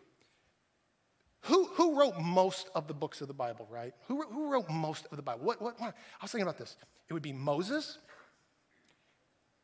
[1.43, 3.95] Who, who wrote most of the books of the Bible, right?
[4.07, 5.45] Who, who wrote most of the Bible?
[5.45, 5.95] What, what, what?
[6.21, 6.77] I was thinking about this.
[7.09, 7.99] It would be Moses,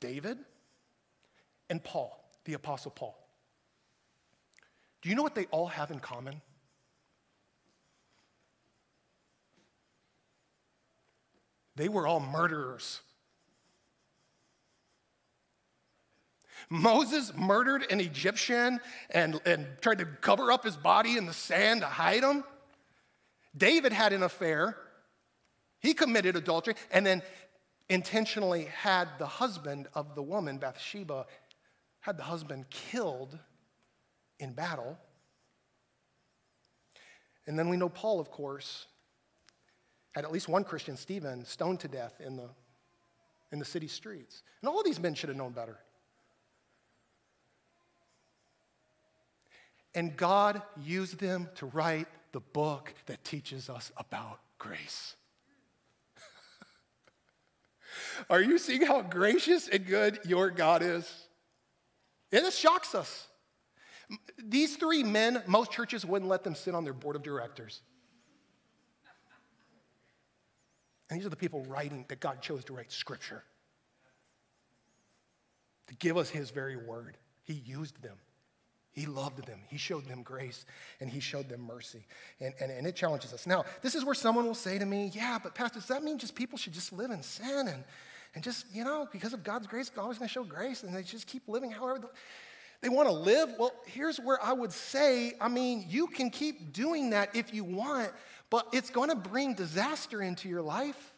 [0.00, 0.38] David,
[1.68, 3.18] and Paul, the Apostle Paul.
[5.02, 6.40] Do you know what they all have in common?
[11.76, 13.00] They were all murderers.
[16.70, 21.82] Moses murdered an Egyptian and, and tried to cover up his body in the sand
[21.82, 22.44] to hide him.
[23.56, 24.76] David had an affair.
[25.80, 27.22] He committed adultery and then
[27.88, 31.26] intentionally had the husband of the woman, Bathsheba,
[32.00, 33.38] had the husband killed
[34.38, 34.98] in battle.
[37.46, 38.86] And then we know Paul, of course,
[40.12, 42.48] had at least one Christian, Stephen, stoned to death in the,
[43.52, 44.42] in the city streets.
[44.62, 45.78] And all of these men should have known better.
[49.94, 55.14] And God used them to write the book that teaches us about grace.
[58.30, 61.08] Are you seeing how gracious and good your God is?
[62.32, 63.28] And it shocks us.
[64.42, 67.80] These three men, most churches wouldn't let them sit on their board of directors.
[71.08, 73.44] And these are the people writing that God chose to write scripture,
[75.86, 77.16] to give us his very word.
[77.44, 78.16] He used them.
[78.94, 79.58] He loved them.
[79.68, 80.64] He showed them grace
[81.00, 82.06] and he showed them mercy.
[82.40, 83.46] And, and, and it challenges us.
[83.46, 86.16] Now, this is where someone will say to me, Yeah, but Pastor, does that mean
[86.16, 87.84] just people should just live in sin and,
[88.36, 91.02] and just, you know, because of God's grace, God's going to show grace and they
[91.02, 92.08] just keep living however
[92.84, 93.48] they want to live?
[93.58, 97.64] Well, here's where I would say, I mean, you can keep doing that if you
[97.64, 98.10] want,
[98.50, 101.14] but it's going to bring disaster into your life.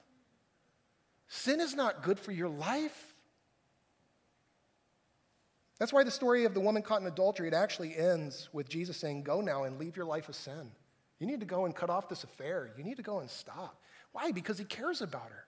[1.28, 3.05] Sin is not good for your life.
[5.78, 8.96] That's why the story of the woman caught in adultery, it actually ends with Jesus
[8.96, 10.70] saying, Go now and leave your life of sin.
[11.18, 12.70] You need to go and cut off this affair.
[12.76, 13.80] You need to go and stop.
[14.12, 14.32] Why?
[14.32, 15.44] Because he cares about her.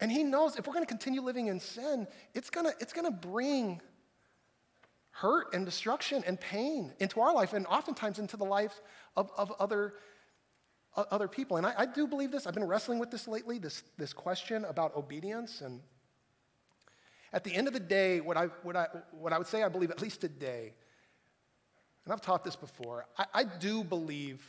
[0.00, 2.92] And he knows if we're going to continue living in sin, it's going to, it's
[2.92, 3.80] going to bring
[5.10, 8.80] hurt and destruction and pain into our life and oftentimes into the life
[9.16, 9.94] of, of other,
[10.96, 11.56] uh, other people.
[11.56, 12.46] And I, I do believe this.
[12.46, 15.80] I've been wrestling with this lately, this, this question about obedience and
[17.32, 19.68] at the end of the day, what I, what I, what I would say I
[19.68, 20.74] believe, at least today,
[22.04, 24.42] and I've taught this before, I, I do believe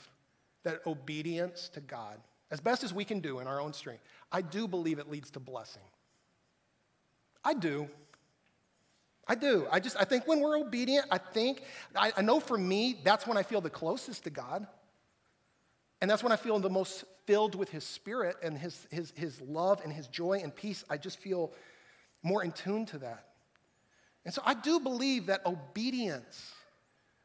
[0.64, 2.18] that obedience to God,
[2.52, 5.32] as best as we can do in our own strength, I do believe it leads
[5.32, 5.84] to blessing.
[7.44, 7.90] I do.
[9.28, 9.68] I do.
[9.72, 11.64] I just, I think when we're obedient, I think,
[11.96, 14.68] I, I know for me, that's when I feel the closest to God.
[16.02, 19.40] And that's when I feel the most filled with His Spirit and His, His, His
[19.42, 20.84] love and His joy and peace.
[20.90, 21.54] I just feel
[22.24, 23.26] more in tune to that.
[24.26, 26.54] And so I do believe that obedience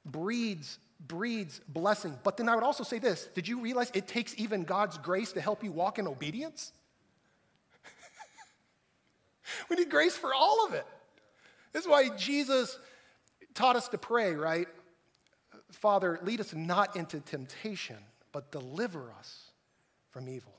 [0.05, 2.19] breeds breeds blessing.
[2.25, 5.31] But then I would also say this, did you realize it takes even God's grace
[5.33, 6.73] to help you walk in obedience?
[9.71, 10.85] we need grace for all of it.
[11.73, 12.77] This is why Jesus
[13.55, 14.67] taught us to pray, right?
[15.71, 17.99] Father, lead us not into temptation,
[18.33, 19.53] but deliver us
[20.11, 20.58] from evil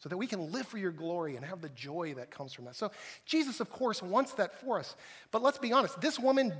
[0.00, 2.64] so that we can live for your glory and have the joy that comes from
[2.64, 2.74] that.
[2.74, 2.90] So,
[3.26, 4.96] Jesus, of course, wants that for us.
[5.30, 6.52] But let's be honest this woman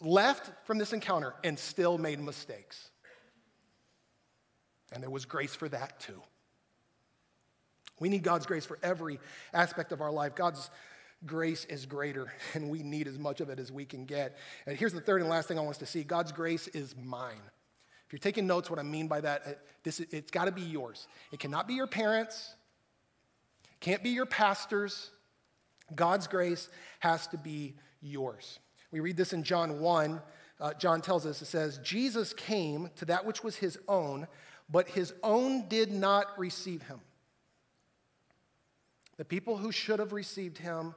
[0.00, 2.90] left from this encounter and still made mistakes.
[4.92, 6.20] And there was grace for that too.
[8.00, 9.20] We need God's grace for every
[9.52, 10.34] aspect of our life.
[10.34, 10.68] God's
[11.24, 14.36] grace is greater, and we need as much of it as we can get.
[14.66, 16.96] And here's the third and last thing I want us to see God's grace is
[16.96, 17.40] mine
[18.14, 21.08] you're taking notes, what I mean by that, it, this, it's got to be yours.
[21.32, 22.54] It cannot be your parents,
[23.80, 25.10] can't be your pastors.
[25.96, 26.68] God's grace
[27.00, 28.60] has to be yours.
[28.92, 30.22] We read this in John 1.
[30.60, 34.28] Uh, John tells us, it says, Jesus came to that which was his own,
[34.70, 37.00] but his own did not receive him.
[39.16, 40.94] The people who should have received him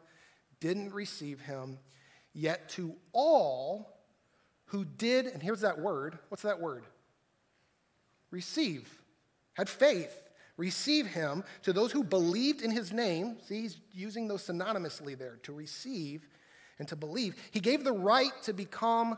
[0.59, 1.79] didn't receive him,
[2.35, 3.97] yet to all
[4.65, 6.83] who did, and here's that word what's that word?
[8.31, 9.01] Receive,
[9.53, 14.45] had faith, receive him, to those who believed in his name, see, he's using those
[14.45, 16.27] synonymously there, to receive
[16.79, 17.35] and to believe.
[17.51, 19.17] He gave the right to become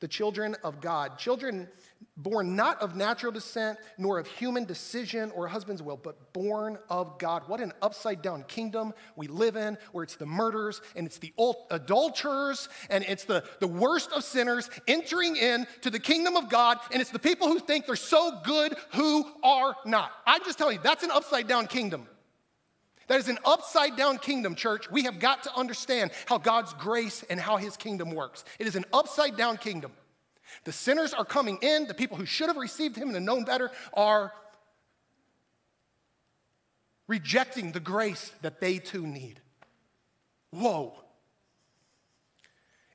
[0.00, 1.18] the children of God.
[1.18, 1.68] Children
[2.16, 7.18] born not of natural descent, nor of human decision or husband's will, but born of
[7.18, 7.42] God.
[7.46, 11.32] What an upside down kingdom we live in, where it's the murderers and it's the
[11.70, 16.78] adulterers and it's the, the worst of sinners entering in to the kingdom of God,
[16.90, 20.10] and it's the people who think they're so good who are not.
[20.26, 22.06] I'm just telling you, that's an upside down kingdom.
[23.08, 24.90] That is an upside down kingdom, church.
[24.90, 28.44] We have got to understand how God's grace and how his kingdom works.
[28.58, 29.92] It is an upside down kingdom.
[30.64, 33.70] The sinners are coming in, the people who should have received him and known better
[33.94, 34.32] are
[37.06, 39.40] rejecting the grace that they too need.
[40.50, 40.94] Whoa.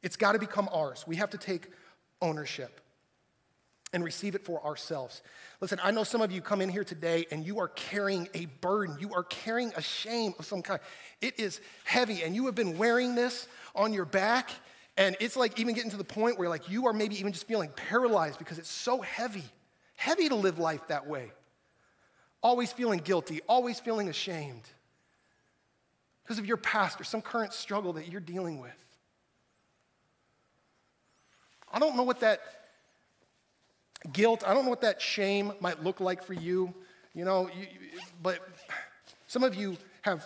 [0.03, 1.05] It's got to become ours.
[1.07, 1.68] We have to take
[2.22, 2.80] ownership
[3.94, 5.22] and receive it for ourselves.
[5.60, 8.46] Listen, I know some of you come in here today and you are carrying a
[8.46, 8.98] burden.
[9.00, 10.80] You are carrying a shame of some kind.
[11.22, 14.50] It is heavy, and you have been wearing this on your back,
[14.98, 17.48] and it's like even getting to the point where like you are maybe even just
[17.48, 19.44] feeling paralyzed because it's so heavy.
[19.96, 21.32] Heavy to live life that way.
[22.42, 24.64] Always feeling guilty, always feeling ashamed
[26.24, 28.72] because of your past or some current struggle that you're dealing with.
[31.72, 32.42] I don't know what that
[34.12, 36.74] guilt, I don't know what that shame might look like for you,
[37.14, 37.68] you know, you,
[38.22, 38.39] but
[39.28, 40.26] some of you have,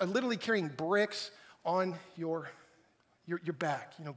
[0.00, 1.30] are literally carrying bricks
[1.64, 2.48] on your,
[3.26, 4.16] your, your back, you know.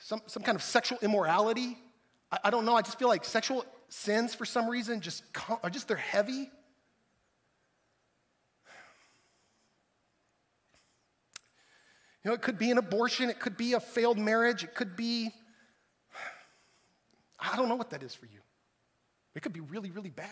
[0.00, 1.76] Some, some kind of sexual immorality.
[2.30, 5.24] I, I don't know, I just feel like sexual sins for some reason just
[5.62, 6.50] are just they're heavy.
[12.22, 14.96] You know, it could be an abortion, it could be a failed marriage, it could
[14.96, 15.30] be
[17.56, 18.38] I don't know what that is for you.
[19.34, 20.28] It could be really, really bad.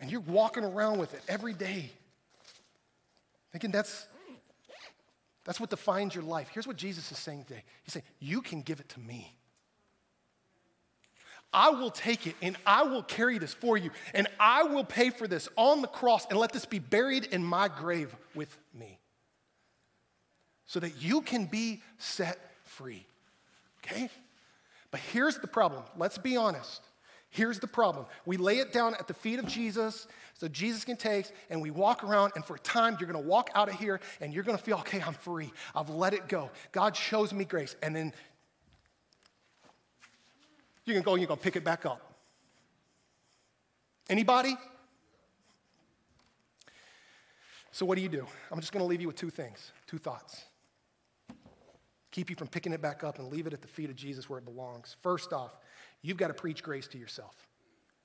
[0.00, 1.90] And you're walking around with it every day,
[3.52, 4.06] thinking that's,
[5.44, 6.48] that's what defines your life.
[6.54, 9.36] Here's what Jesus is saying today He's saying, You can give it to me.
[11.52, 15.10] I will take it and I will carry this for you, and I will pay
[15.10, 18.98] for this on the cross and let this be buried in my grave with me
[20.64, 23.06] so that you can be set free.
[23.84, 24.08] Okay?
[24.90, 25.82] But here's the problem.
[25.96, 26.82] Let's be honest.
[27.30, 28.04] Here's the problem.
[28.26, 31.70] We lay it down at the feet of Jesus so Jesus can take, and we
[31.70, 34.58] walk around, and for a time, you're gonna walk out of here and you're gonna
[34.58, 35.50] feel, okay, I'm free.
[35.74, 36.50] I've let it go.
[36.72, 37.74] God shows me grace.
[37.82, 38.12] And then
[40.84, 42.14] you're gonna go and you're gonna pick it back up.
[44.10, 44.56] Anybody?
[47.70, 48.26] So, what do you do?
[48.50, 50.44] I'm just gonna leave you with two things, two thoughts
[52.12, 54.30] keep you from picking it back up and leave it at the feet of Jesus
[54.30, 54.96] where it belongs.
[55.02, 55.56] First off,
[56.02, 57.34] you've got to preach grace to yourself.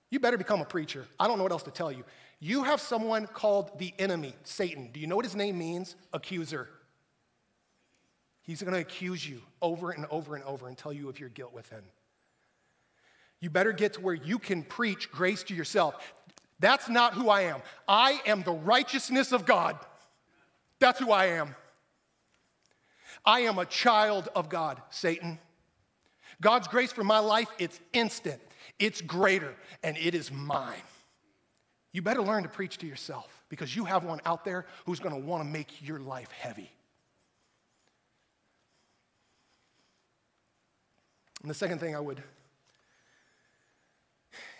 [0.10, 1.06] You better become a preacher.
[1.20, 2.04] I don't know what else to tell you.
[2.40, 4.90] You have someone called the enemy, Satan.
[4.94, 5.96] Do you know what his name means?
[6.14, 6.70] Accuser.
[8.42, 11.30] He's going to accuse you over and over and over and tell you of your
[11.30, 11.82] guilt within.
[13.42, 16.14] You better get to where you can preach grace to yourself.
[16.60, 17.62] That's not who I am.
[17.88, 19.78] I am the righteousness of God.
[20.80, 21.56] That's who I am.
[23.26, 25.40] I am a child of God, Satan.
[26.42, 28.42] God's grace for my life, it's instant,
[28.80, 30.76] it's greater, and it is mine.
[31.92, 35.16] You better learn to preach to yourself because you have one out there who's going
[35.16, 36.72] to want to make your life heavy.
[41.42, 42.22] And the second thing I would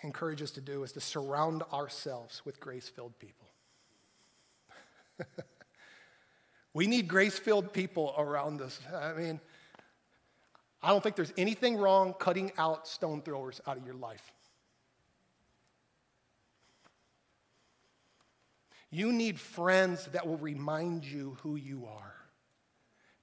[0.02, 3.46] encourage us to do is to surround ourselves with grace filled people.
[6.74, 8.78] We need grace filled people around us.
[8.94, 9.40] I mean,
[10.82, 14.32] I don't think there's anything wrong cutting out stone throwers out of your life.
[18.90, 22.14] You need friends that will remind you who you are.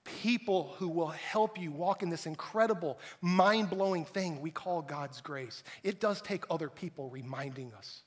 [0.04, 5.22] People who will help you walk in this incredible, mind blowing thing we call God's
[5.22, 5.64] grace.
[5.84, 8.04] It does take other people reminding us,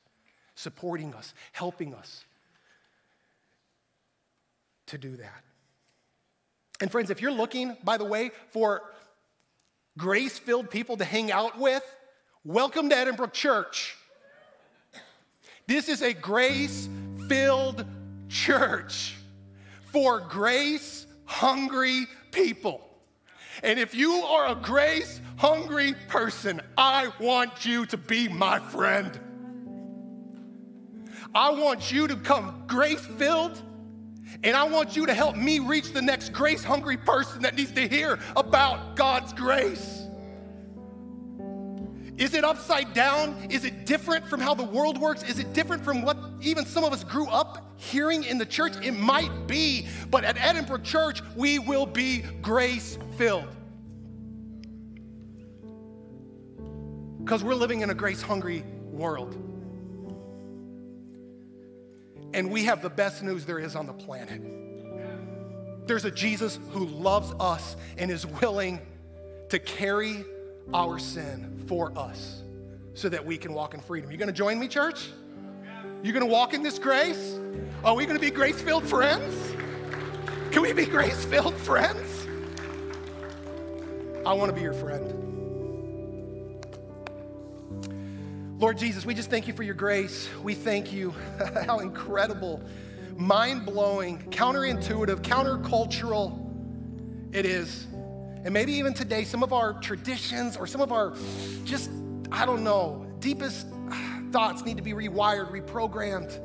[0.55, 2.25] supporting us, helping us
[4.89, 5.45] to do that.
[6.81, 8.83] And friends, if you're looking, by the way, for
[9.97, 11.83] grace filled people to hang out with,
[12.45, 13.97] welcome to Edinburgh Church.
[15.67, 16.89] This is a grace
[17.29, 17.85] filled
[18.29, 19.17] church
[19.93, 22.81] for grace hungry people.
[23.63, 29.19] And if you are a grace hungry person, I want you to be my friend.
[31.35, 33.61] I want you to come grace filled,
[34.43, 37.73] and I want you to help me reach the next grace hungry person that needs
[37.73, 40.09] to hear about God's grace.
[42.19, 43.37] Is it upside down?
[43.49, 45.23] Is it different from how the world works?
[45.23, 48.73] Is it different from what even some of us grew up hearing in the church?
[48.83, 53.47] It might be, but at Edinburgh Church, we will be grace filled.
[57.21, 59.37] Because we're living in a grace hungry world.
[62.35, 64.41] And we have the best news there is on the planet.
[65.87, 68.81] There's a Jesus who loves us and is willing
[69.49, 70.25] to carry
[70.75, 72.43] our sin for us
[72.93, 74.11] so that we can walk in freedom.
[74.11, 75.09] You gonna join me, church?
[76.03, 77.39] You gonna walk in this grace?
[77.83, 79.35] Are we gonna be grace filled friends?
[80.53, 82.27] Can we be grace filled friends?
[84.27, 85.38] I wanna be your friend.
[88.59, 90.29] Lord Jesus, we just thank you for your grace.
[90.43, 91.15] We thank you
[91.67, 92.61] how incredible,
[93.17, 96.45] mind blowing, counterintuitive, countercultural
[97.33, 97.87] it is.
[98.45, 101.15] And maybe even today, some of our traditions or some of our
[101.63, 101.89] just,
[102.33, 103.69] I don't know, deepest
[104.33, 106.41] thoughts need to be rewired, reprogrammed.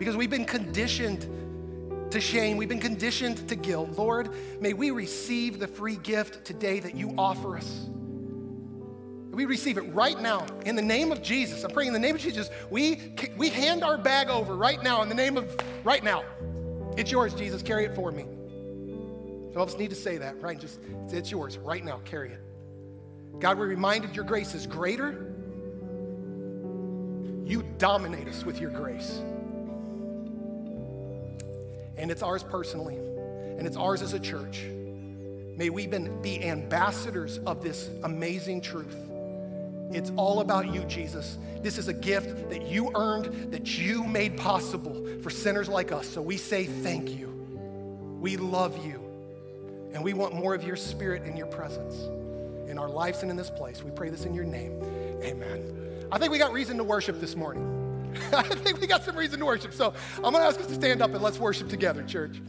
[0.00, 3.90] Because we've been conditioned to shame, we've been conditioned to guilt.
[3.96, 4.30] Lord,
[4.60, 7.86] may we receive the free gift today that you offer us.
[9.36, 11.62] We receive it right now in the name of Jesus.
[11.62, 12.48] I'm praying in the name of Jesus.
[12.70, 16.24] We, we hand our bag over right now in the name of right now.
[16.96, 17.60] It's yours, Jesus.
[17.60, 18.22] Carry it for me.
[19.52, 20.58] Some of us need to say that, right?
[20.58, 20.80] Just
[21.10, 22.00] it's yours right now.
[22.06, 22.40] Carry it.
[23.38, 25.34] God, we're reminded your grace is greater.
[27.44, 29.20] You dominate us with your grace.
[31.98, 34.64] And it's ours personally, and it's ours as a church.
[34.64, 39.05] May we be ambassadors of this amazing truth.
[39.92, 41.38] It's all about you, Jesus.
[41.62, 46.08] This is a gift that you earned, that you made possible for sinners like us.
[46.08, 47.28] So we say thank you.
[48.20, 49.02] We love you.
[49.92, 51.94] And we want more of your spirit and your presence
[52.68, 53.82] in our lives and in this place.
[53.82, 54.82] We pray this in your name.
[55.22, 56.06] Amen.
[56.12, 57.72] I think we got reason to worship this morning.
[58.32, 59.72] I think we got some reason to worship.
[59.72, 62.40] So I'm going to ask us to stand up and let's worship together, church.